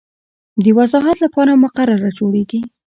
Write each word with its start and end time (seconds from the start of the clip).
د 0.63 0.65
وضاحت 0.77 1.17
لپاره 1.25 1.61
مقرره 1.65 2.09
جوړیږي. 2.17 2.59